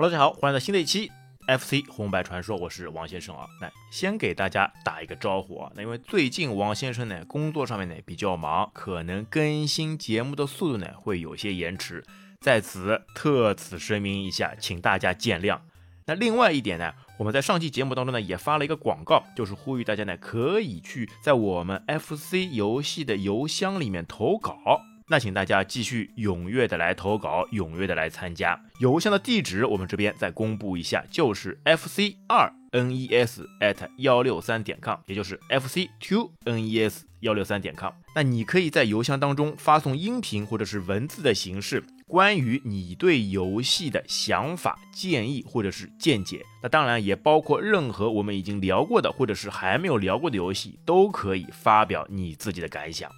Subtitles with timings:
[0.00, 1.12] Hello，大家好，欢迎来到新的一期
[1.46, 3.46] FC 红白传说，我是王先生啊。
[3.60, 12.02] 来先给大家打一个招呼啊，那因为最近王先生呢工作上面呢比较忙，可能更新节目的速度呢会有些延迟，
[12.40, 15.58] 在此特此声明一下，请大家见谅。
[16.06, 24.80] 那另外一点呢，我们在上期节目当中呢也发了一个广告，就是呼吁大家呢可以去在我们 FC 游戏的邮箱里面投稿。
[25.10, 28.56] 那请大家继续踊跃的来投稿，踊跃的来参加。
[28.78, 37.92] 邮箱的地址我们这边再公布一下，就是 FC 二 NES at 幺六三点 com，也就是 FC two NES 幺六三点 com。
[38.14, 46.40] 那你可以在邮箱当中发送音频或者是文字的形式，关于你对游戏的想法、建议或者是见解。
[46.62, 53.10] 那当然也包括任何我们已经聊过的或者是还没有聊过的游戏，都可以发表你自己的感想。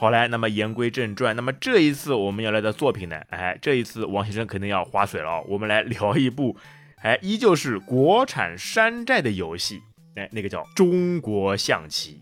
[0.00, 3.20] 好来，那么言归正传，那么这一次我们要来的作品呢？
[3.30, 6.56] 哎，这一次王先生肯定要划水了，我们来聊一部，
[7.02, 9.82] 哎，依旧是国产山寨的游戏，
[10.14, 12.20] 哎，那个叫中国象棋。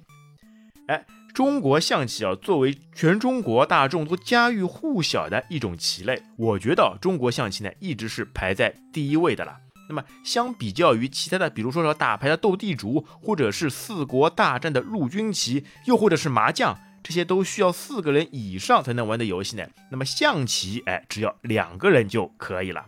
[0.88, 9.54] 哎，中国象棋啊，作为全中国大众都家喻户晓的一种棋类，我觉得中国象棋呢一直是排在第一位的了。
[9.90, 16.78] 那么相比较于其他的，比如说说打牌的斗地主，或者是四国大战的陆军棋，又或者是麻将。
[17.06, 19.64] 这些都需要四个人以上才能玩的游戏呢。
[19.92, 22.86] 那么象棋，哎，只要两个人就可以了，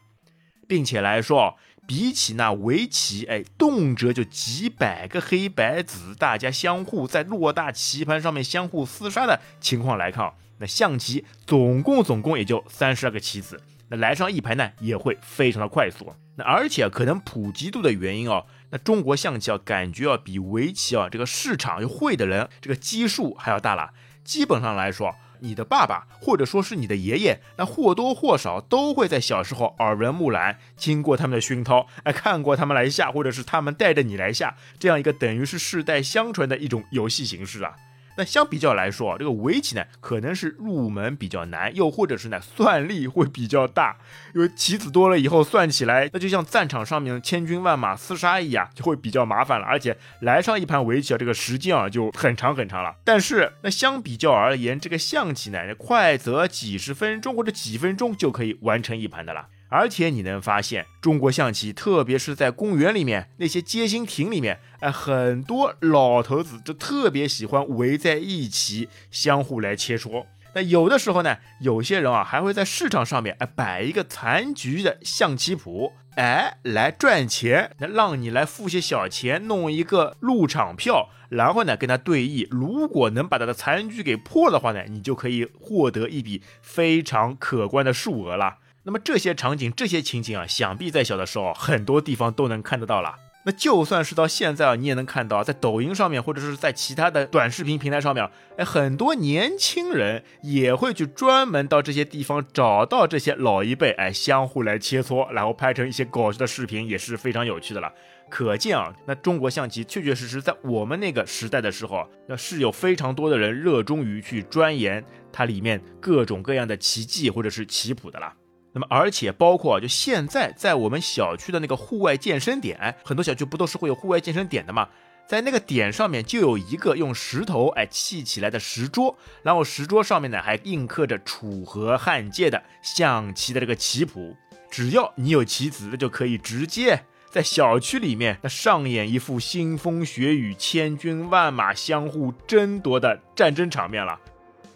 [0.66, 16.12] 并且来说，比起那围棋，哎，动辄就几百个黑白子，大家相互在偌大棋盘上面相互厮杀的情况来看，那象棋总共总共也就三十二个棋子，那来上一盘呢也会非常的快速。
[16.34, 23.92] 那而且可能普及度的原因哦，那中国象棋啊，感觉要比围棋啊这个市场会的人这个基数还要大了。
[24.28, 37.74] 基本上来说，你的爸爸或者说是你的爷爷，那或多或少都会在小时候耳闻目染，经过他们的熏陶，哎，看过他们来下，或者是他们带着你来下，这样一个等于是世代相传的一种游戏形式啊。
[38.18, 43.96] 那相比较来说啊，这个围棋呢，可能是入门比较难，又或者是呢算力会比较大，
[44.34, 49.64] 因为棋子多了以后算起来，那就像战场上面千军万马厮杀一样，就会比较麻烦了。
[49.64, 52.96] 而且来上一盘围棋啊，这个时间啊就很长很长了。
[53.04, 59.46] 但是那相比较而言，这个象棋呢，快则几十分钟或者几分钟就可以完成一盘的了。
[59.68, 70.24] 而且你能发现，中国象棋，特别是在公园里面那些街心亭里面，哎，很多老头子就特别喜欢围在一起，相互来切磋。
[70.54, 88.56] 那有的时候呢，有些人啊，还会在市场上面哎摆一个残局的象棋谱，哎，来赚钱，那让你来付些小钱，弄一个入场票，然后呢跟他对弈，如果能把他的残局给破的话呢，你就可以获得一笔非常可观的数额了。
[88.88, 93.16] 那么这些场景、这些情景啊，想必在小的时候很多地方都能看得到了。
[93.44, 98.26] 那就算是到现在啊，你也能看到，在抖音上面或者是在其他的短视频平台上面，
[98.56, 107.92] 哎，很多年轻人也会去专门到这些地方找到这些老一辈，哎，相互来切磋，然后拍成一些搞笑的视频，也是非常有趣的了。
[108.30, 118.34] 可见啊，那中国象棋确确实实在我们那个时代的时候，那是有非常多的人热衷于去钻研它里面各种各样的棋技或者是棋谱的啦。
[118.78, 124.88] 那么，而且包括就现在在我们小区的那个户外健身点，很多小区不都是会有户外健身点的吗？
[125.26, 134.36] 在那个点上面就有一个用石头哎砌起来的石桌，然后石桌上面呢还印刻着楚河汉界的象棋的这个棋谱。
[134.70, 144.20] 只要你有棋子，那就可以直接在小区里面那上演一副腥风血雨、千军万马相互争夺的战争场面了。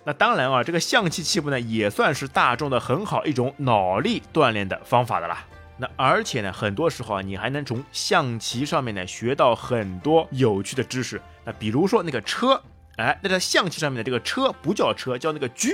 [0.05, 5.45] 那当然啊，这个象棋棋谱呢，也算是大众的很好一种脑力锻炼的方法的啦。
[5.79, 11.21] 那而且呢，很多时候啊，你还能从象棋上面呢学到很多有趣的知识。
[11.45, 12.61] 那比如说那个车，
[12.97, 15.71] 哎，那在象棋上面的这个车不叫车，叫那个车，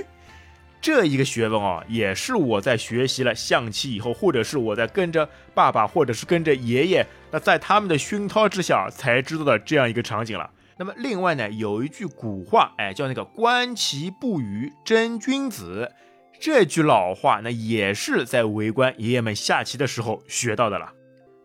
[0.81, 10.49] 这一个学问啊，也是我在学习了象棋以后，或者是我在跟着爸爸，或者是跟着爷爷，那在他们的熏陶之下才知道的这样一个场景了。
[10.79, 15.93] 那么另外呢，有一句古话，哎，叫那个“观棋不语真君子”，
[16.41, 20.93] 这句老话，那也是在围观爷爷们下棋的时候学到的了。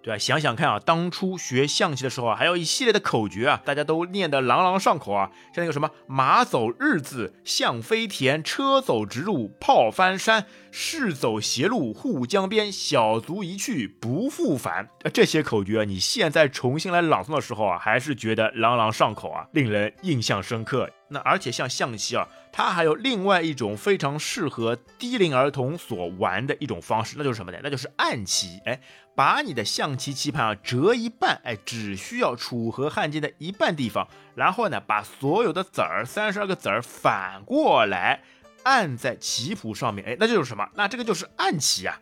[0.03, 0.17] 对吧？
[0.17, 14.89] 想想看啊，当初学象棋的时候啊，还有一系列的口诀啊，大家都念得朗朗上口啊，像那个什么“马走日字，象飞田，车走直路，炮翻山，士走斜路，护江边，小卒一去不复返”。
[15.13, 20.89] 这些口诀啊，你现在重新来朗诵的时候啊，还是觉得朗朗上口啊，令人印象深刻。
[21.13, 27.60] 那而且像象棋啊，它还有另外一种非常适合低龄儿童所玩的一种方式，那就是什么呢？
[27.63, 28.60] 那就是暗棋。
[28.65, 28.81] 哎，
[29.15, 38.21] 把你的象棋棋盘啊折一半，哎，只需要楚河汉界的一半地方，然后呢，把所有的子儿三十二个子儿反过来
[38.63, 40.68] 按在棋谱上面，哎，那就是什么？
[40.75, 42.00] 那这个就是暗棋啊。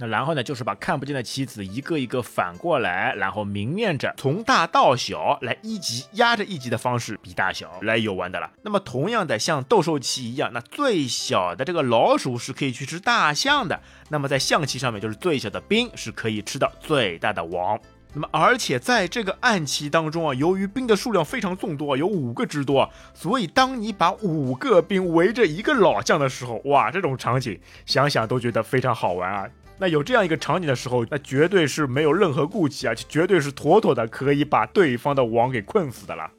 [0.00, 8.50] 那然后呢，就是把看不见的棋子一个一个反过来，然后明面着从大到小来一级压着一级的方式比大小来游玩的了。
[8.62, 13.80] 那么同样的，像斗兽棋一样，那最小的这个老鼠是可以去吃大象的。
[14.08, 17.78] 那么在象棋上面，就是最小的兵是可以吃到最大的王。
[18.12, 29.48] 那么而且在这个暗棋当中啊，由于兵的数量非常众多，有五个之多，所以当你把五个兵围着一个老将的时候，哇，这种场景想想都觉得非常好玩啊。
[29.80, 36.30] 那有这样一个场景的时候，那绝对是没有任何顾忌啊，绝对是妥妥的可以把对方的王给困死的了。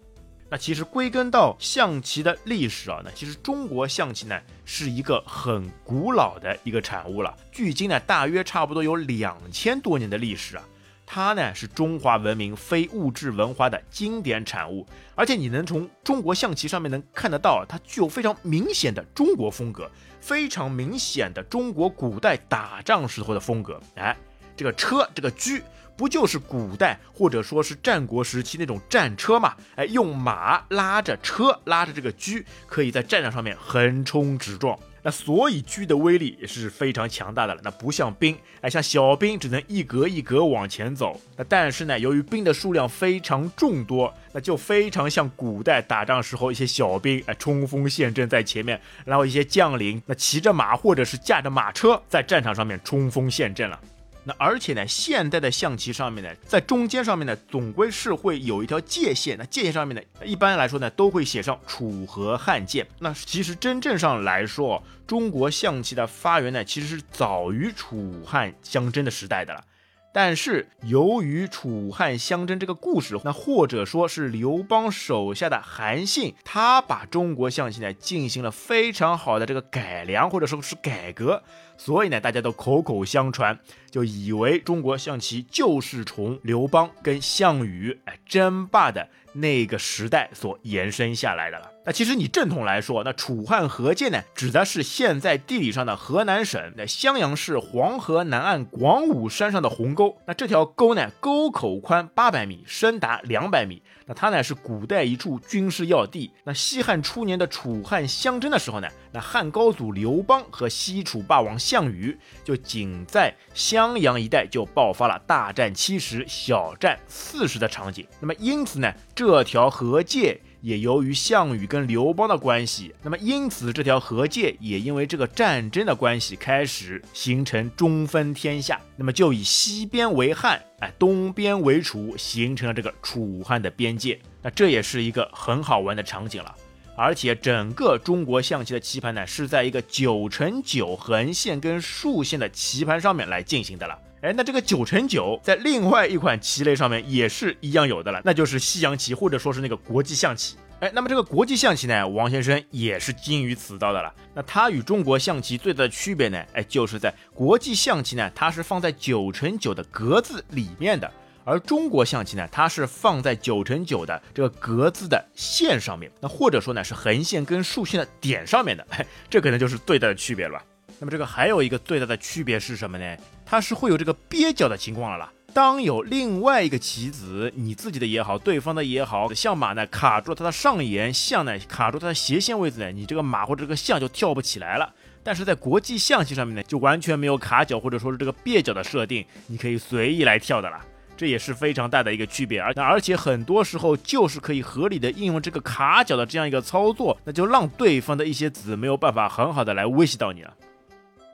[0.48, 10.64] 那其实归根到象棋的历史啊，那其实中国象棋呢是一个很古老的一个产物了，距今呢大约差不多有两千多年的历史啊。
[11.08, 14.86] 它呢是中华文明非物质文化的经典产物，
[15.16, 19.90] 而且你能从中国象棋上面能看得到，它具有非常明显的中国风格，
[20.22, 23.82] 非常明显的中国古代打仗时候的风格。
[23.96, 24.16] 哎，
[24.56, 25.60] 这个车，这个车，
[25.98, 29.56] 不就是古代或者说是战国时期那种战车嘛？
[29.76, 34.78] 哎，用马拉着车，拉着这个车，可以在战场上面横冲直撞。
[35.04, 37.62] 那所以车的威力也是非常强大的了。
[37.64, 41.20] 那不像兵，哎，像小兵只能一格一格往前走。
[41.36, 53.80] 那但是呢，由于兵的数量非常众多，那就非常像古代打仗时候一些小兵，哎，冲锋陷阵在前面，然后一些将领那骑着马或者是驾着马车在战场上面冲锋陷阵了。
[54.24, 59.36] 那而且呢，现代的象棋上面呢，在中间上面呢，总归是会有一条界线。
[59.38, 62.86] 那界线上面呢，一般来说呢，都会写上楚河汉界。
[63.00, 69.64] 那其实真正上来说，中国象棋的发源呢，其实是早于楚汉相争的时代的了。
[70.14, 81.42] 但是由于楚汉相争这个故事，那或者说是刘邦手下的韩信，他把中国象棋呢进行了非常好的这个改良或者说是改革，
[81.78, 83.58] 所以呢大家都口口相传，
[83.90, 89.08] 就以为中国象棋就是从刘邦跟项羽哎争霸的。
[89.34, 91.71] 那个时代所延伸下来的了。
[91.84, 100.16] 那其实你正统来说，那楚汉河界呢，指的是现在地理上的河南省的襄阳市黄河南岸广武山上的鸿沟。
[100.28, 103.82] 那这条沟呢，沟口宽八百米，深达两百米。
[104.06, 106.32] 那它呢是古代一处军事要地。
[106.44, 118.06] 那西汉初年的楚汉相争的时候呢，那汉高祖刘邦和西楚霸王项羽就仅在襄阳一带就爆发了大战七十，小战四十的场景。
[118.20, 120.40] 那么因此呢，这条河界。
[120.62, 134.20] 也由于项羽跟刘邦的关系，那么因此这条河界也因为这个战争的关系开始形成中分天下，那么就以西边为汉，哎，东边为楚，形成了这个楚汉的边界。
[134.42, 136.56] 那这也是一个很好玩的场景了。
[136.96, 143.98] 而且整个中国象棋的棋盘呢，是在一个九乘九横线跟竖线的棋盘上面来进行的了。
[144.22, 150.56] 哎，那这个九乘九在另外一款棋类上面也是一样有的了，那就是西洋棋或者说是那个国际象棋。
[150.80, 154.14] 哎，那么这个国际象棋呢，王先生也是精于此道的了。
[154.36, 161.12] 那它与中国象棋最大的区别呢，哎，就是在国际象棋呢，它是放在九乘九的格子里面的，
[161.44, 168.86] 而中国象棋呢，它是放在九乘九的这个格子的线上面，那或者说呢是横线跟竖线的点上面的，
[169.32, 170.62] 这可能就是最大的区别了。
[171.02, 173.18] 那么这个还有一个最大的区别是什么呢？
[173.44, 175.34] 它是会有这个蹩脚的情况了啦。
[175.52, 184.94] 当有另外一个棋子，你自己的也好，对方的也好，象马呢卡住了它的上沿，象呢卡住它的斜线位置呢，你这个马或者这个象就跳不起来了。
[185.24, 190.86] 但是在国际象棋上面呢，就完全没有卡脚或者说是这个蹩脚的设定，你可以随意来跳的啦。
[191.18, 192.62] 这也是非常大的一个区别。
[192.62, 200.54] 而而且很多时候就是可以合理的应用这个卡脚的这样一个操作，那就让对方的一些子没有办法很好的来威胁到你了。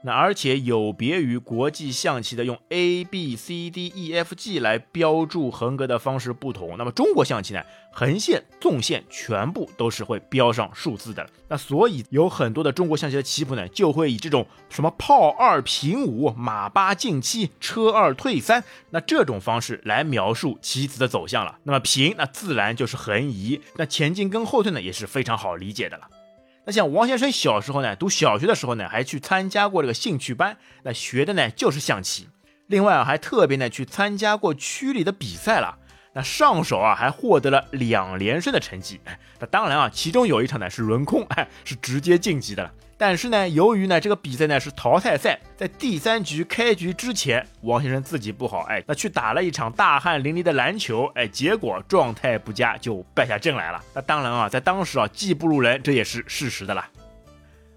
[0.02, 7.62] 那而且有别于国际象棋的用 A B C D E F G 来标注横格的方式不同，那么中国象棋呢，
[7.92, 11.28] 横线、纵线全部都是会标上数字的。
[11.48, 21.58] 那所以有很多的中国象棋的棋谱呢，就会以这种什么炮二平五、马八进七、车二退三，那这种方式来描述棋子的走向了。
[21.64, 26.08] 那么平，那自然就是横移，那前进跟后退呢，也是非常好理解的了。
[26.68, 32.28] 那像王先生小时候呢，读小学的时候呢，还去参加过这个兴趣班，那学的呢就是象棋。
[32.66, 35.77] 另外啊，还特别呢去参加过区里的比赛了。
[36.18, 39.00] 那上手啊还获得了两连胜的成绩。
[39.38, 42.72] 那当然啊，其中有一场呢是轮空，哎，是直接晋级的了。
[42.96, 53.80] 但是呢，由于呢这个比赛呢是淘汰赛，在第三局开局之前，王先生自己不好，哎，那去打了一场大汗淋漓的篮球，哎，结果状态不佳，就败下阵来了。
[53.94, 56.90] 那当然啊，在当时啊，技不如人，这也是事实的啦。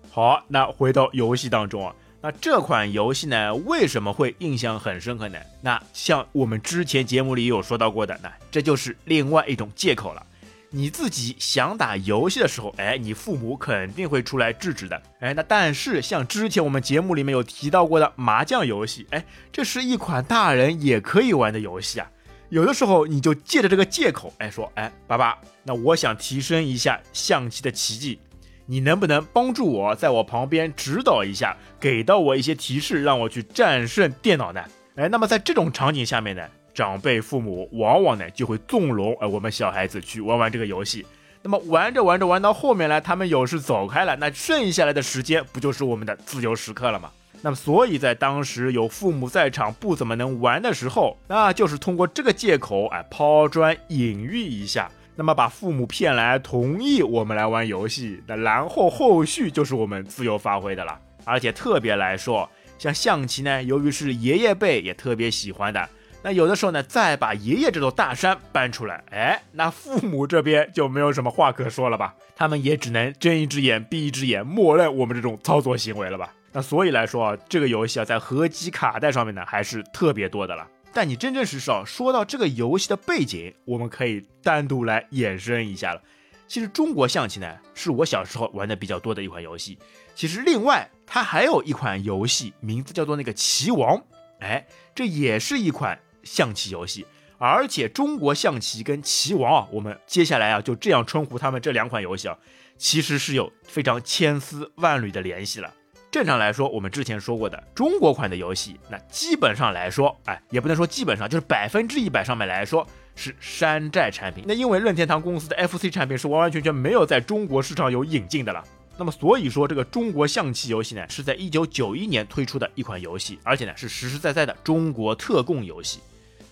[0.09, 1.93] 好，那回到游戏当中啊，
[2.23, 5.39] 那这款游戏呢为什么会印象很深刻呢？
[5.61, 10.25] 那像我们之前节目里有说到过的，那这就是另外一种借口了。
[10.73, 22.09] 你自己想打游戏的时候，哎，你父母肯定会出来制止的，哎，那但是像之前我们节目里面有提到过的麻将游戏，哎，这是一款大人也可以玩的游戏啊。
[22.47, 28.19] 有的时候你就借着这个借口，哎，说，哎，爸爸，那我想提升一下象棋的奇迹，
[28.65, 34.63] 你能不能帮助我在我旁边指导一下，给到我一些提示，让我去战胜电脑呢？
[34.95, 36.43] 哎，那么在这种场景下面呢？
[36.73, 41.05] 长辈父母往往呢就会纵容呃我们小孩子去玩玩这个游戏，
[41.41, 47.11] 那么玩着玩着玩到后面来，他们有事走开了，那剩下来的时间不就是我们的自由时刻了吗？
[47.41, 60.99] 那么所以在当时有父母在场不怎么能玩的时候，那就是通过这个借口哎抛砖引玉一下，那么把父母骗来同意我们来玩游戏，那然后后续就是我们自由发挥的了。
[61.23, 62.49] 而且特别来说，
[62.79, 65.87] 像象棋呢，由于是爷爷辈也特别喜欢的。
[66.23, 72.13] 那有的时候呢，再把爷爷这座大山搬出来，哎，那父母这边就没有什么话可说了吧？
[72.35, 76.33] 他们也只能睁一只眼闭一只眼，默认我们这种操作行为了吧？
[76.51, 80.67] 那所以来说啊，这个游戏啊，在合集卡带上面呢，还是特别多的了。
[80.93, 86.01] 但你真真实实啊，说到这个游戏的背景，我们可以单独来衍生一下了。
[86.47, 89.77] 其实中国象棋呢，是我小时候玩的比较多的一款游戏。
[90.13, 94.03] 其实另外它还有一款游戏，名字叫做那个棋王，
[94.39, 95.99] 哎，这也是一款。
[96.23, 97.03] 象棋游戏，
[97.39, 102.37] 而且中国象棋跟棋王啊，我们接下来啊就这样称呼他们这两款游戏啊，
[102.77, 105.73] 其实是有非常千丝万缕的联系了。
[106.11, 114.43] 正常来说，我们之前说过的中国款的游戏，那基本上来说，哎，也不能说基本上，就是百分之一百上面来说是山寨产品。
[114.45, 118.61] 那因为任天堂公司的 FC 产品是完完全全没有在中国市场有引进的了。
[118.97, 126.01] 那么所以说，这个中国象棋游戏呢，是在一九九一年推出的一款游戏，而且呢是实实在在的中国特供游戏。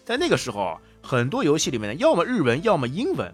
[0.05, 3.29] 在那个时候啊，很多游戏里面呢，要么日文，要么英文，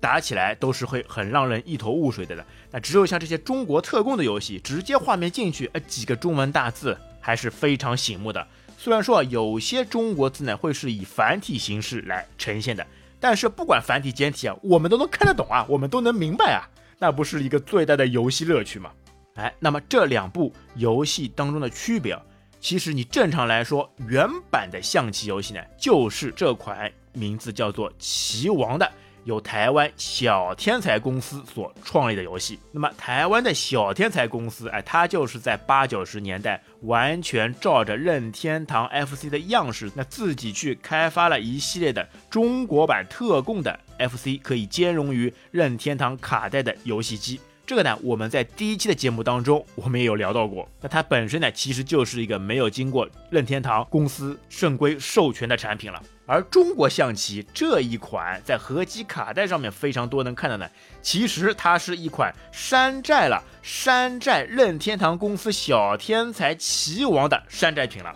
[0.00, 2.44] 打起来都是会很让人一头雾水的了。
[2.70, 8.44] 那只有像这些中国特供的游戏，直接画面进去，呃，几个中文大字还是非常醒目的。
[8.78, 12.86] 虽然说，有些中国字呢会是以繁体形式来呈现的，
[13.20, 16.64] 但是不管繁体简体啊，我们都能看得懂啊，我们都能明白啊，
[16.98, 18.90] 那不是一个最大的游戏乐趣吗？
[19.34, 22.22] 哎，那么这两部游戏当中的区别啊。
[22.58, 28.90] 其实你正常来说，原版的象棋游戏呢，就是这款名字叫做《棋王》的，
[29.24, 32.58] 由台湾小天才公司所创立的游戏。
[32.72, 47.40] 那么台湾的小天才公司，哎，它就是在八九十年代完全照着任天堂 FC 的样式，那自己去开发了一系列的中国版特供的 FC，可以兼容于任天堂卡带的游戏机。
[47.66, 50.68] 这个呢，我们在第一期的节目当中，我们也有聊到过。
[50.80, 56.02] 那它本身呢，其实就是一个没有经过任天堂公司正规授权的产品了。
[56.30, 60.70] 而中国象棋这一款在合集卡带上面非常多能看到的，
[61.02, 68.14] 其实它是一款山寨了山寨任天堂公司小天才棋王的山寨品了。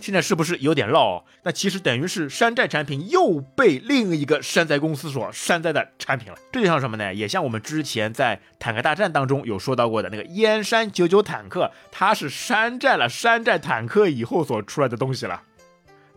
[0.00, 1.24] 现在是不是有点绕？
[1.42, 6.38] 那其实等于是山寨产品又被另一个山寨公司所山寨的产品了。
[6.52, 7.12] 这就像什么呢？
[7.12, 15.42] 也像我们之前在坦克大战当中有说到过的那个燕山九九坦克，它是山寨了山寨坦克以后所出来的东西了。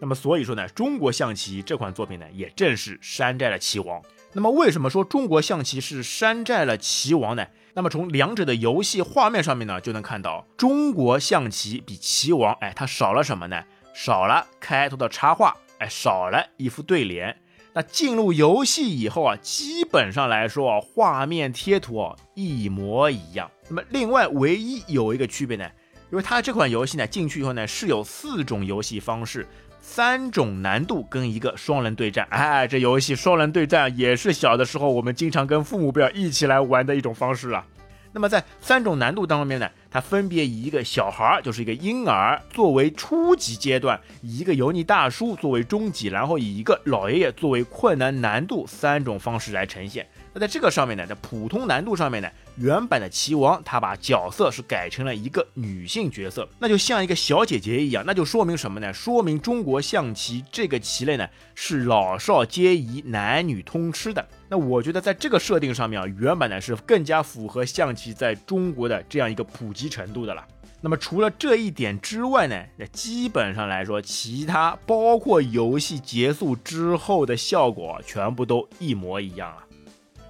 [0.01, 4.01] 那么所以说呢，中国象棋这款作品呢，也正是山寨了棋王。
[4.33, 7.45] 那么为什么说中国象棋是山寨了棋王呢？
[7.75, 13.63] 那么从两者的游戏画面上面呢，就能看到中国象棋比棋王，哎，它少了什么呢？
[13.93, 17.37] 少了开头的插画，哎，少了一副对联。
[17.73, 23.51] 那进入游戏以后啊，基本上来说啊，画面贴图啊一模一样。
[23.69, 25.69] 那么另外唯一有一个区别呢，
[26.11, 29.47] 因为它这款游戏呢进去以后呢是有四种游戏方式，
[29.93, 32.25] 三种难度跟一个双人对战。
[32.29, 37.65] 哎，这游戏双人对战也是小的时候我们经常跟父母辈一起来玩的一种方式啊。
[38.13, 50.07] 那么在三种难度当中呢，它分别以一个小孩儿，就是一个婴儿作为初级阶段，以一个油腻大叔作为中级，然后以一个老爷爷作为困难难度三种方式来呈现。
[50.33, 58.93] 那在这个上面呢，在普通难度上面呢，原版的棋王，他把角色是改成了一个女性角色，那就像一个小姐姐一样，那就说明什么呢？
[58.93, 64.27] 说明中国象棋这个棋类呢是老少皆宜、男女通吃的。
[64.49, 70.45] 那我觉得在这个设定上面啊，原版呢是更加符合象棋在中国的这样一个普及程度的了。
[70.83, 79.63] 那么除了这一点之外呢，那基本上来说，其他包括游戏结束之后的效果，全部都一模一样了。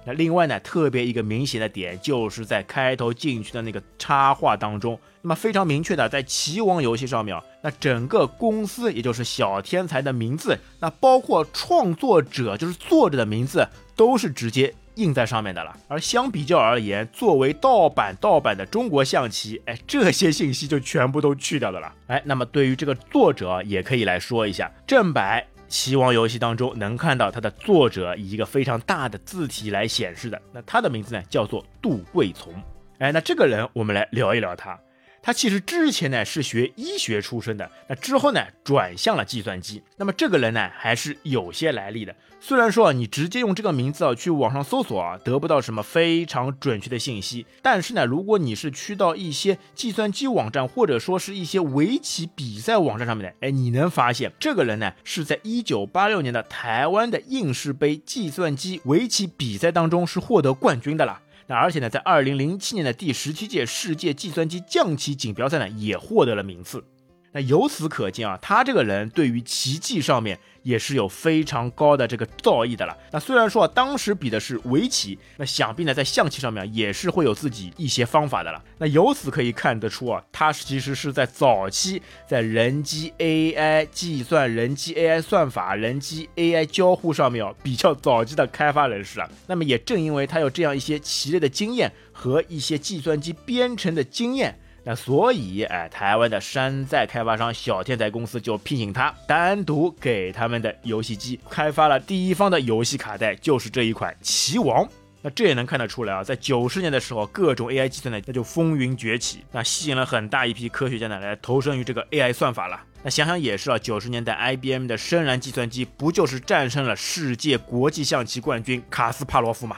[0.04, 14.74] 那另外呢，特别一个明显的点，就是在开头进去的那个插画当中，那么非常明确的，在棋王游戏上面，那整个公司也就是小天才的名字，那包括创作者就是作者的名字，都是直接。
[14.96, 21.90] 印在上面的了，而相比较而言，作为盗版盗版的中国象棋，哎，这些信息就全部都去掉的了。
[22.08, 25.42] 哎，那么对于这个作者，也可以来说一下，正版
[25.72, 32.52] 棋王游戏当中能看到它的作者以一个非常大的字体来显示的，那他的名字呢叫做杜桂丛。
[32.98, 34.78] 哎，那这个人我们来聊一聊他。
[35.22, 39.80] 他其实之前呢是学医学出身的，那之后呢转向了计算机。
[39.96, 42.14] 那么这个人呢还是有些来历的。
[42.40, 61.20] 虽然说啊你直接用这个名字啊去网上搜索啊得不到什么非常准确的信息，但是呢如果你是去到一些计算机网站或者说是一些围棋比赛网站上面的，哎你能发现这个人呢是在一九八六年的台湾的应试杯计算机围棋比赛当中是获得冠军的了。
[61.56, 66.84] 而且呢，在二零零七年的第十七届世界计算机象棋锦标赛呢，也获得了名次。
[67.32, 70.38] 那由此可见啊，他这个人对于棋技上面。
[70.62, 72.96] 也是有非常高的这个造诣的了。
[73.10, 78.62] 那虽然说当时比的是围棋，那想必呢在象棋上面也是会有自己一些方法的了。
[78.78, 89.28] 那由此可以看得出啊，他其实是在早期在人机 AI 计算、人机 AI 算法、人机 AI 交互上面啊比较早期的开发人士啊。
[89.48, 94.56] 那么也正因为他有这样一些棋类的经验和一些计算机编程的经验。
[94.84, 104.84] 那所以，哎，台湾的山寨开发商小天才公司就聘请他，单独给他们的游戏机开发了第一方的游戏卡带，就是这一款《棋王》。
[105.24, 112.80] 那这也能看得出来啊，在九十年的时候，各种 AI 计算呢，那就风云崛起，那吸引了很大一批科学家呢来投身于这个 AI 算法了。
[113.04, 119.76] 那想想也是啊，九十年代 IBM 的深蓝计算机不就是战胜了世界国际象棋冠军卡斯帕罗夫吗？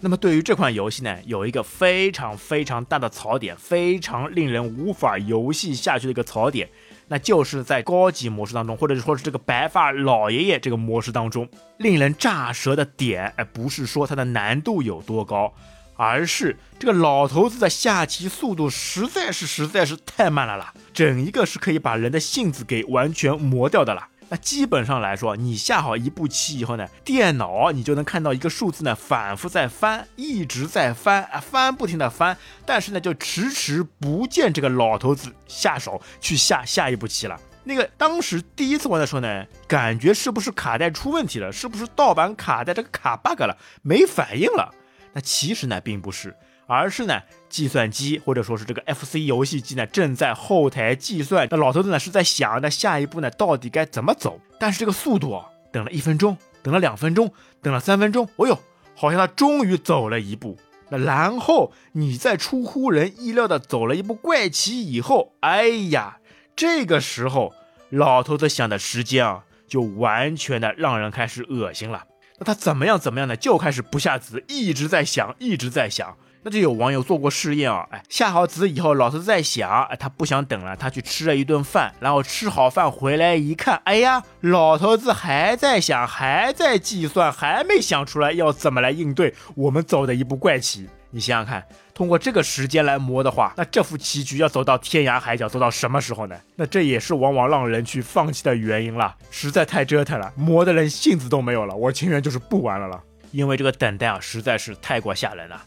[0.00, 6.68] 那么对于这款游戏呢，有一个非常非常大的槽点，非常令人无法游戏下去的一个槽点，
[7.08, 15.54] 那就是在高级模式当中，或者说是这个白发老爷爷这个模式当中，令人炸舌的点，哎，不是说它的难度有多高，
[15.96, 24.08] 而是这个老头子的下棋速度实在是实在是太慢了啦，整一个是可以把人的性子给完全磨掉的啦。
[24.28, 37.40] 那基本上来说，你下好一步棋以后呢，电脑你就能看到一个数字呢，反复在翻，一直在翻啊，翻不停的翻，但是呢，就迟迟不见这个老头子下手去下下一步棋了。
[37.62, 41.52] 那个当时第一次玩的时候呢，感觉是不是卡带出问题了？
[41.52, 43.56] 是不是盗版卡带这个卡 bug 了？
[43.82, 44.74] 没反应了？
[45.12, 46.34] 那其实呢，并不是。
[46.66, 51.46] 而是呢，计算机或者说是这个 FC 游戏机呢，正在后台计算。
[51.50, 54.40] 那老头子呢是在想，那下一步呢到底该怎么走？
[54.58, 55.40] 但是这个速度，
[55.72, 58.58] 等了一分钟，等了两分钟，等了三分钟，哦呦，
[58.94, 60.58] 好像他终于走了一步。
[60.88, 66.18] 那然后你在出乎人意料的走了一步怪棋以后，哎呀，
[66.54, 67.52] 这个时候
[67.90, 72.04] 老头子想的时间啊，就完全的让人开始恶心了。
[72.38, 73.36] 那他怎么样怎么样呢？
[73.36, 76.16] 就开始不下子，一直在想，一直在想。
[76.42, 90.88] 那就有网友做过试验啊，哎，下好子以后，老头在想，哎，他不想等了，他去吃了一顿饭，然后吃好饭回来一看，哎呀，老头子还在想，还在计算，还没想出来要怎么来应对我们走的一步怪棋。
[91.10, 96.36] 你想想看，通过这个时间来磨的话，那这副棋局要走到天涯海角，走到什么时候呢？
[96.56, 105.62] 那这也是往往让人去放弃的原因了，实在太折腾了，磨的人性子都没有了，我情愿就是不玩了了，因为这个等待啊，实在是太过吓人了。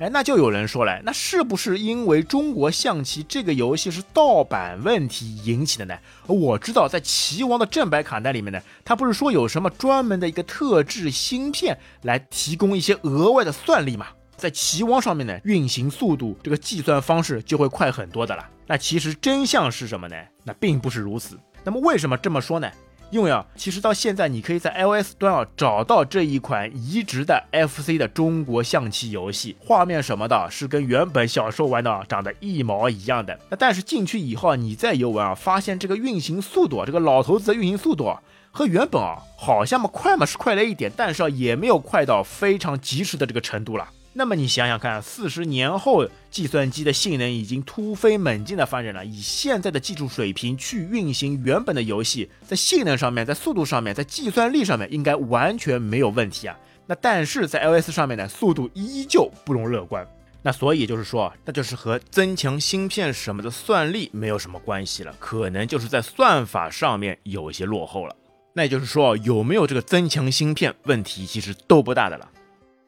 [0.00, 5.94] 哎，那就有人说了，那是不是因为中国象棋这个游戏是盗版问题引起的呢？
[6.26, 14.08] 我知道在棋王的正版卡带里面呢，它不是说有什么专门的一个特制芯片来提供一些额外的算力嘛？
[14.36, 18.44] 在棋王上面呢，运行速度这个计算方式就会快很多的了。
[18.66, 20.16] 那其实真相是什么呢？
[20.42, 21.38] 那并不是如此。
[21.62, 22.68] 那么为什么这么说呢？
[23.10, 33.38] 因为啊，其实到现在，你可以在 iOS 端啊找到这一款移植的 FC 的中国象棋游戏，画面什么的是跟原本小时候玩的长得一毛一样的。
[33.50, 43.88] 那但是进去以后啊，你再游玩啊，发现这个运行速度，这个老头子的运行速度啊，和原本啊好像嘛快嘛是快了一点，但是啊也没有快到非常及时的这个程度了。
[44.16, 49.04] 那么你想想看，四十年后，计算机的性能已经突飞猛进的发展了。
[49.04, 56.56] 以现在的技术水平去运行原本的游戏，在性能上面，在速度上面，在计算力上面，应该完全没有问题啊。
[56.86, 60.06] 那但是在 iOS 上面呢，速度依旧不容乐观。
[60.42, 68.14] 那所以就是说，那就是和增强芯片什么的算力没有什么关系了，可能就是在算法上面有一些落后了。
[68.52, 72.28] 那也就是说，有没有这个增强芯片，问题其实都不大的了。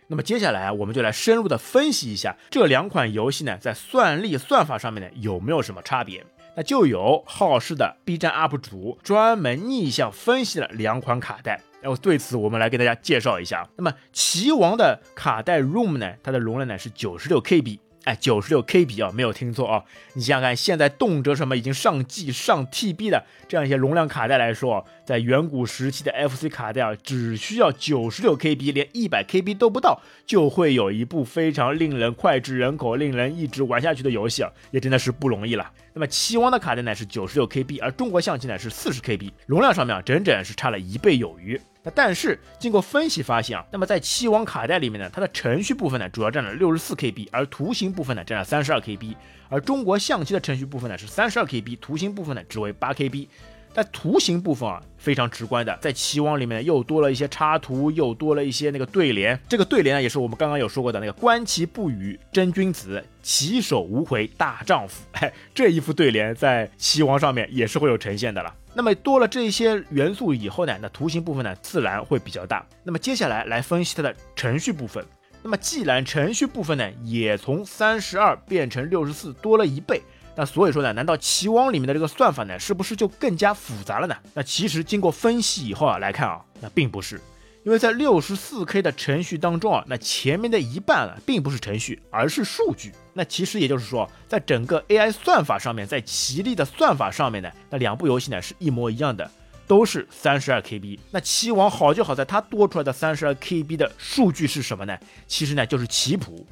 [0.09, 6.25] 那么接下来，我们就来深入的分析一下这两款游戏呢，在算力算法上面呢有没有什么差别？
[6.57, 13.69] 那就有好事的 B 站 UP 主专门逆向分析了两款卡带，然后对此我们来给大家介绍一下。
[13.77, 17.81] 那么棋王的卡带 ROM 呢，它的容量呢是九十六 KB。
[18.05, 19.83] 哎，九十六 KB 啊，没有听错啊！
[20.13, 35.71] 你想想看，现在动辄什么已经上 G、上 TB 的这样一些容量卡带来说，在远古时期的 FC 卡带啊，只需要九十六 KB，连一百 KB 都不到，就会有一部非常令人脍炙人口、令人一直玩下去的游戏啊，也真的是不容易了。
[35.95, 41.59] 那么棋王的卡带呢是九十六 KB，而中国象棋呢是四十 KB，容量上面啊，整整是差了一倍有余。
[41.85, 49.15] 那但是经过分析发现啊，那么在七王卡带里面呢，它的程序部分呢主要占了六十四 KB，而图形部分呢占了三十二 KB，
[49.49, 53.29] 而中国象棋的程序部分呢是三十二 KB，图形部分呢只为八 KB。
[53.77, 59.39] 在图形部分啊，非常直观的，在棋王里面又多了一些插图，又多了一些那个对联。
[59.47, 65.05] 这个对联呢，也是我们刚刚有说过的那个“观棋不语真君子，棋手无悔大丈夫”。
[65.21, 68.51] 哎，这一副对联在棋王上面也是会有呈现的了。
[68.73, 72.67] 那么多了这些元素以后呢，那图形部分呢自然会比较大。
[72.83, 75.05] 那么接下来来分析它的程序部分。
[75.43, 80.01] 那么既然程序部分呢也从三十二变成六十四，多了一倍。
[80.39, 84.15] 那所以说呢，难道棋王里面的这个算法呢，是不是就更加复杂了呢？
[84.35, 87.19] 那其实经过分析以后啊来看啊，那并不是，
[87.65, 92.93] 因为在六十四 K 的程序当中啊，那前面的一半啊，并不是程序，而是数据。
[93.15, 99.31] 那其实也就是说，在整个 AI 算法上面，在棋力的算法上面呢，那两部游戏呢是一模一样的，
[99.67, 100.99] 都是三十二 KB。
[101.11, 104.99] 那棋王好就好在它多出来的三十二 KB 的数据是什么呢？
[105.27, 106.47] 其实呢就是棋谱，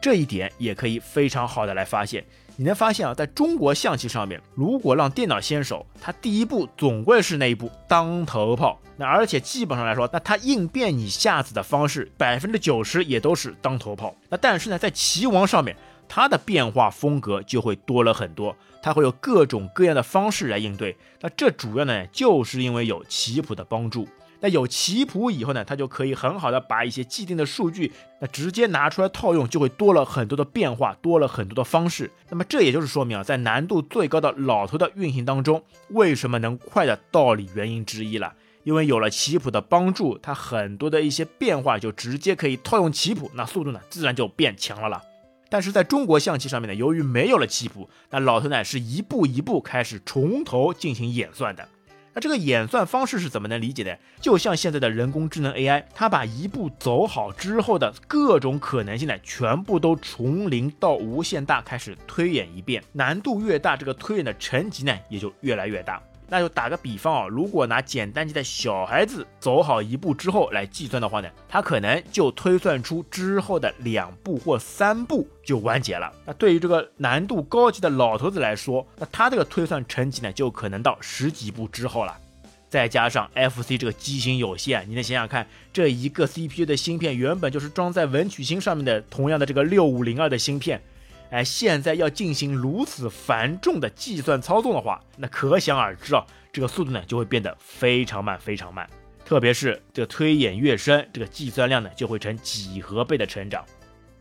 [0.00, 2.24] 这一点也可以非常好的来发现。
[2.60, 8.78] 你能发现啊，在中国象棋上面，如果让电脑先手，它第一步总归是那一步当头炮。
[8.98, 14.14] 那而且基本上来说，那它应变你下子的方式，百分之九十也都是当头炮。
[14.28, 15.74] 那但是呢，在棋王上面，
[16.06, 20.94] 它的变化风格就会多了很多，它会有各种各样的方式来应对。
[21.22, 24.06] 那这主要呢，就是因为有棋谱的帮助。
[24.40, 32.10] 那有棋谱以后呢，它就可以很好的把一些既定的数据，那直接拿出来套用，就会多了很多的变化，多了很多的方式。
[32.30, 38.32] 那么这也就是说明啊，在难度最高的老头的运行当中，为什么能快的道理原因之一了。
[38.62, 45.02] 因为有了棋谱的帮助，它很多的一些变化就直接可以套用棋谱，那速度呢自然就变强了了。
[45.48, 51.66] 但是在中国象棋上面呢，由于没有了棋谱，那老头呢是一步一步开始从头进行演算的。
[52.12, 53.98] 那这个演算方式是怎么能理解的？
[54.20, 66.02] 就像现在的人工智能 AI，它把一步走好之后的各种可能性呢，全部都从零到无限大开始推演一遍，难度越大，这个推演的层级呢也就越来越大。
[66.30, 76.10] 那就打个比方啊，如果拿简单级的小孩子走好一步之后来计算的话呢，他可能就推算出之后的两步或三步就完结了。
[76.24, 82.16] 那对于这个难度高级的老头子来说，那他这个推算成绩呢，就可能到十几步之后了。
[82.68, 90.80] 再加上 FC 这个机型有限，你能想想看，这一个 CPU 的芯片原本就是装在文曲星上面的同样的这个六五零二的芯片。
[91.30, 98.88] 哎，现在要进行如此繁重的计算操作的话，那可想而知啊，这个速度呢就会变得非常慢，非常慢。
[99.24, 103.64] 特别是这个推演越深，这个计算量呢就会成几何倍的成长。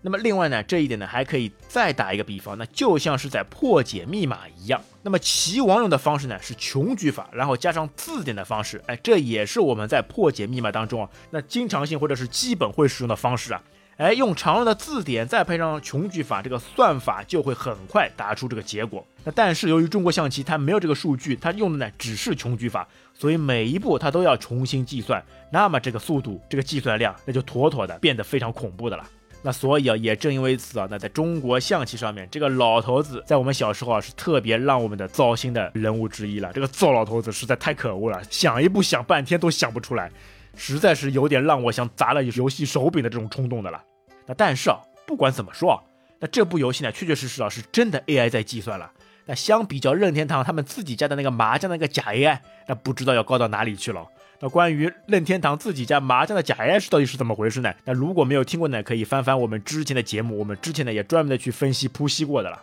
[0.01, 4.79] 那么另外呢，这一点呢还可以再打一个比方，那就像是在破解密码一样。
[5.01, 8.79] 那么棋王用的方式呢是穷举法，然后加上字典的方式。
[8.85, 13.61] 哎，这也是我们在破解密码当中啊，那经常性或者是基本会使用的方式啊。
[13.99, 19.05] 哎，用常用的字典再配上穷举法，这个算法就会很快答出这个结果。
[19.25, 25.21] 那但是由于中国象棋它没有这个数据，它用的呢只是穷举法，所以每一步它都要重新计算。
[25.51, 29.03] 那么这个速度，这个计算量，那就妥妥的变得非常恐怖的了。
[29.41, 36.53] 那所以啊，也正因为此啊，那在中国象棋上面，这个老头子在我们小时候啊是特别让我们的糟心的人物之一了。
[36.53, 40.09] 这个糟老头子实在太可恶了，想一步想半天都想不出来，
[40.55, 43.83] 实在是有点让我想砸了游戏手柄的这种冲动的了。
[44.25, 45.81] 那但是啊，不管怎么说啊，
[46.19, 48.91] 那这部游戏呢，确确实实啊，是真的 AI 在计算了。
[49.25, 54.05] 那相比较任天堂他们自己家的那个麻将那个假 AI，那不知道要高到哪里去了。
[54.41, 57.73] 那关于任天堂自己家麻将的假 AI 是到底是怎么回事呢？
[57.85, 62.59] 那如果没有听过呢，可以翻翻我们之前的节目，我们之前呢也专门的去分析剖析过的了。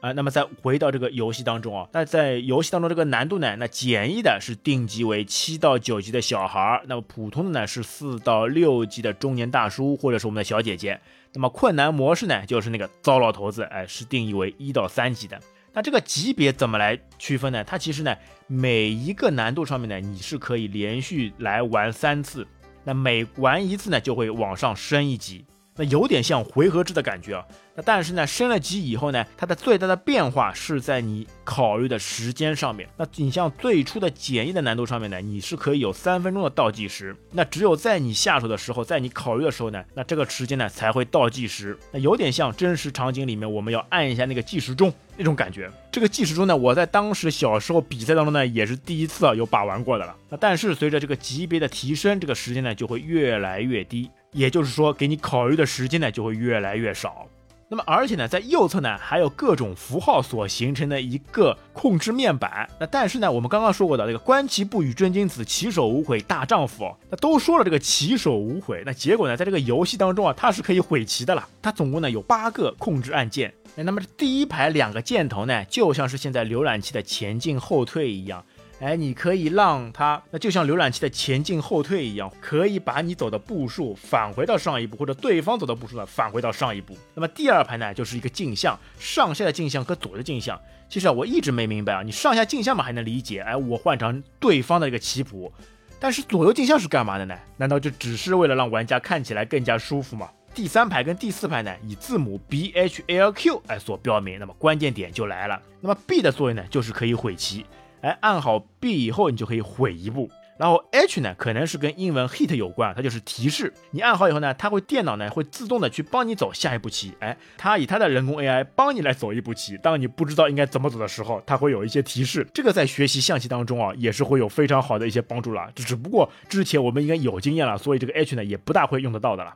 [0.00, 10.98] 啊，那么再回到这个游戏当中啊，那在游戏当中这个难度呢，那简易的是定级为七到九级的小孩儿，那么普通的呢是四到六级的中年大叔或者是我们的小姐姐，
[11.34, 15.38] 那么困难模式呢就是那个糟老头子，哎，是定义为一到三级的。
[15.72, 17.62] 那这个级别怎么来区分呢？
[17.62, 22.46] 它其实呢每一个难度上面呢你是可以连续来玩三次，
[22.84, 25.44] 那每玩一次呢就会往上升一级。
[25.80, 27.42] 那有点像回合制的感觉啊，
[27.74, 32.86] 那但是呢，升了级以后呢，它的最大的变化是在你考虑的时间上面。
[32.98, 37.16] 那你像最初的简易的难度上面呢，你是可以有三分钟的倒计时。
[37.32, 41.78] 那只有在你下手的时候，在你考虑的时候呢，那这个时间呢才会倒计时。
[41.92, 45.70] 那有点像真实场景里面我们要按一下那个计时钟那种感觉。
[45.90, 50.14] 这个计时钟呢，我在当时小时候比赛当中呢，也是第一次啊有把玩过的了。
[50.28, 54.10] 那但是随着这个级别的提升，这个时间呢就会越来越低。
[54.32, 57.26] 也就是说，给你考虑的时间呢就会越来越少。
[57.72, 62.68] 那么，而且呢，在右侧呢还有各种符号所形成的一个控制面板。
[62.80, 68.82] 那但是呢，我们刚刚说过的这个观其不语真君子，其手无悔大丈夫，那都说了这个其手无悔。
[68.84, 71.48] 那结果呢，在这个游戏当中啊，它是可以毁棋的了。
[71.62, 73.54] 它总共呢有八个控制按键。
[73.76, 78.44] 那么这第一排两个箭头呢，就像是现在浏览器的前进后退一样。
[78.80, 86.96] 哎，你可以让它，那就像浏览器的前进后退一样，可以把你走的步数返回到上一步，或者对方走的步数呢返回到上一步。
[87.14, 90.58] 那么第二排呢，就是一个镜像，上下的镜像和左的镜像。
[90.88, 95.52] 其实啊，我一直没明白啊，你上下镜像嘛还能理解，哎，我换成对方的一个棋谱，
[96.00, 97.36] 但是左右镜像是干嘛的呢？
[97.58, 100.30] 难道就只是为了让玩家看起来更加舒服吗？
[100.54, 104.38] 第三排跟第四排呢，以字母 B H L Q 哎所标明。
[104.40, 107.66] 那么关键点就来了，那么 B 的作用呢，就是可以毁棋。
[108.02, 110.30] 哎，按好 B 以后，你就可以毁一步。
[110.58, 113.72] 然后 H 呢，可能是跟英文 hit 有关，它就是提示。
[113.92, 117.14] 你按好以后呢，它会电脑呢会自动的去帮你走下一步棋。
[117.20, 119.78] 哎，它以它的人工 AI 帮你来走一步棋。
[119.78, 122.46] 当你不知道应该怎么走的时候，它会有一些提示。
[122.52, 125.70] 这个在学习象棋当中啊，也是会有非常好的一些帮助了。
[125.74, 129.54] 只不过之前我们应该有经验了，所以这个 H 呢也不大会用得到的了。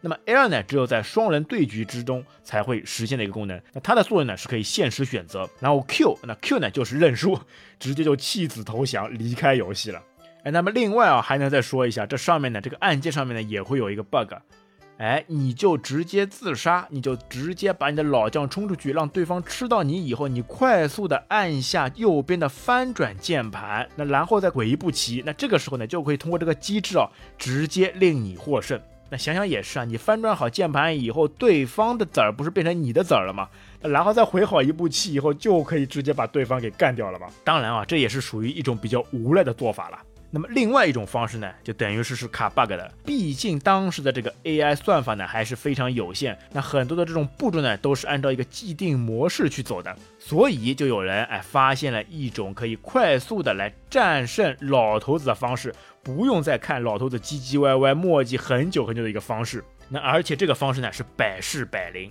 [0.00, 3.60] 那么 L 呢，只有在双人对局之中才会实现的一个功能。
[3.72, 5.48] 那它的作用呢，是可以限时选择。
[5.60, 7.38] 然后 Q，那 Q 呢就是认输，
[7.78, 10.02] 直接就弃子投降，离开游戏了。
[10.42, 14.32] 哎，那么另外啊，还能再说一下，这上面呢，这个按键上面呢也会有一个 bug。
[14.96, 27.08] 哎，你就直接自杀，你就直接把你的老将冲出去，让对方吃到你以后，你快速的按下右边的翻转键盘，那然后再鬼一步棋，那这个时候呢，就可以通过这个机制啊，
[27.38, 28.80] 直接令你获胜。
[29.10, 33.48] 那想想也是啊，你翻转好键盘以后，对方的子儿不是变成你的子儿了吗？
[33.80, 37.26] 然后再回好一步棋以后，就可以直接把对方给干掉了吗？
[37.42, 39.98] 当然啊，这也是属于一种比较无赖的做法了。
[40.32, 42.92] 那么另外一种方式呢，就等于是是卡 bug 的。
[43.04, 59.64] 毕竟当时的这个 AI 算法呢还是非常有限，那很多的这种步骤呢都是按照一个既定模式去走的，所以就有人哎发现了一种可以快速的来战胜老头子的方式，不用再看老头子唧唧歪歪磨叽很久很久的一个方式。
[59.88, 62.08] 那而且这个方式呢是百试百灵。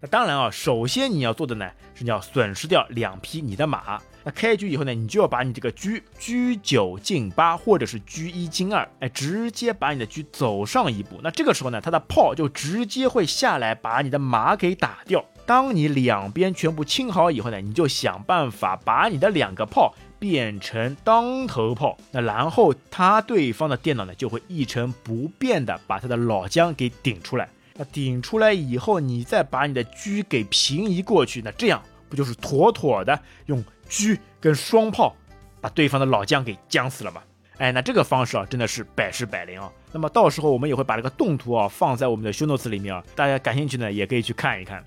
[0.00, 4.00] 那当然啊，首先你要做的呢是你要损失掉两匹你的马。
[4.22, 6.32] 那开局以后呢，你就要把你这个车车
[6.62, 11.18] 九进八，或者是车一进二，哎，直接把你的车走上一步。
[11.22, 15.24] 那这个时候呢，它的炮就直接会下来把你的马给打掉。
[15.46, 21.96] 当你两边全部清好以后呢，你就想办法把你的两个炮变成当头炮。
[22.10, 27.48] 那然后他对方的电脑呢就会一成不变的把他的老将给顶出来。
[27.80, 33.64] 那顶出来以后，你再把你的车给平移过去，那这样不就是妥妥的用？
[33.88, 35.16] 车跟双炮
[35.62, 37.22] 把对方的老将给将死了吗？
[37.56, 39.72] 哎，那这个方式啊，真的是百试百灵啊。
[39.92, 44.84] 那么到时候我们也会把这个动图啊放在我们的 show notes 里面啊，大家感兴趣呢也可以去看一看。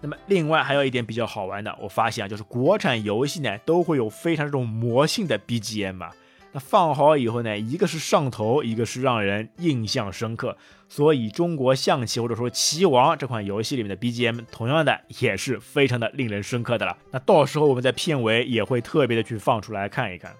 [0.00, 6.14] 那么另外还有一点比较好玩的，我发现啊，就是国产游戏呢都会有非常这种魔性的 BGM 啊。
[6.52, 10.56] 那放好以后呢，一个是上头，一个是让人印象深刻。
[10.88, 16.96] 所以中国象棋或者说棋王这款游戏里面的 BGM，同样的也是非常的令人深刻的了。
[17.12, 20.34] 那到时候我们在片尾也会特别的去放出来看一看。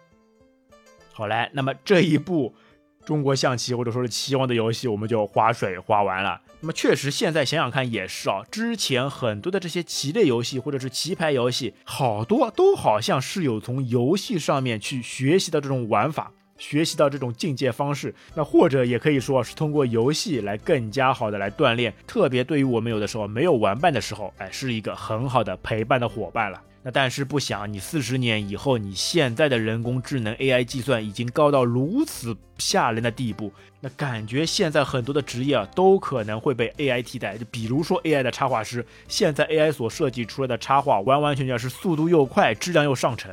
[1.13, 2.55] 好嘞，那么这一部。
[3.05, 6.41] 中国象棋或者说是棋王的游戏，我们就划水划完了。
[6.61, 18.15] 那么确实，现在想想看也是啊，之前很多的这些棋类游戏或者是棋牌游戏，好多都好像是有从游戏上面去学习到这种玩法，学习到这种境界方式。
[18.35, 21.95] 那或者也可以说是通过游戏来更加好的来锻炼。
[22.07, 26.61] 特别对于我们有的时候没有玩伴的时候，哎，是一个很好的陪伴的伙伴了。
[26.83, 37.37] 那但是不想，你四十年以后，你现在的人工智能 AI 计算已经高到如此吓人的地步，那感觉现在很多的职业啊都可能会被 AI 替代。
[37.37, 43.31] 就比如说 AI 的插画师，现在 AI 所设计出来的插画完完全全是速度又快，质量又上乘。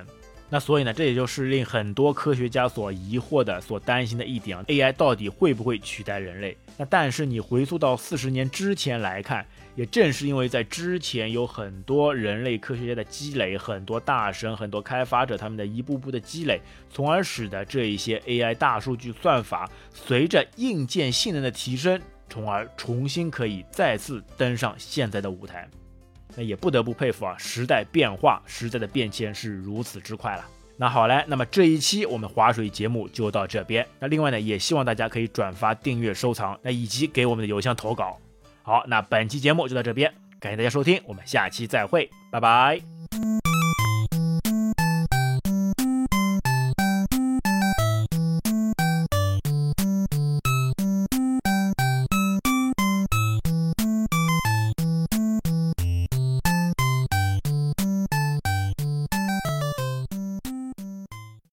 [0.50, 6.58] 那所以呢，这也就是令很多科学家所疑惑的、所担心的一点：AI 到底会不会取代人类？
[6.78, 9.46] 那但是你回溯到四十年之前来看。
[9.76, 25.70] 也正是因为在之前有很多人类科学家的积累，很多大神、很多开发者他们的一步步的积累，从而使得这一些 AI 大数据算法随着硬件性能的提升，从而重新可以再次登上现在的舞台。
[26.36, 30.46] 那也不得不佩服啊，时代变化、时代的变迁是如此之快了。
[30.80, 33.84] 那好嘞，那么这一期我们划水节目就到这边。
[34.00, 38.20] 那另外呢，也希望大家可以转发、订阅、收藏，那以及给我们的邮箱投稿。
[38.62, 42.80] 好，那本期节目就到这边，感谢大家收听，我们下期再会，拜拜。